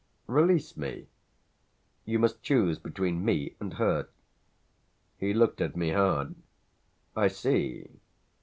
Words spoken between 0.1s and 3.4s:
"Release me?" "You must choose between